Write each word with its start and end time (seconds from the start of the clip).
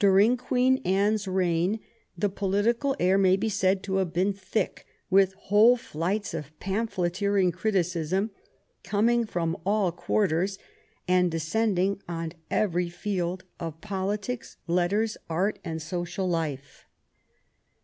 During 0.00 0.36
Queen 0.36 0.78
Anne's 0.84 1.28
reign, 1.28 1.78
the 2.18 2.28
political 2.28 2.96
air 2.98 3.16
may 3.16 3.36
be 3.36 3.48
said 3.48 3.84
to 3.84 3.98
have 3.98 4.12
been 4.12 4.32
thick 4.32 4.84
with 5.10 5.34
whole 5.46 5.76
flights 5.76 6.34
of 6.34 6.58
pamphleteering 6.58 7.52
criticism 7.52 8.32
coming 8.82 9.24
from 9.24 9.56
all 9.64 9.92
quarters 9.92 10.58
and 11.06 11.30
descending 11.30 12.02
on 12.08 12.32
every 12.50 12.88
field 12.88 13.44
of 13.60 13.80
politics, 13.80 14.56
letters, 14.66 15.16
art, 15.30 15.60
and 15.64 15.80
social 15.80 16.28
life. 16.28 16.86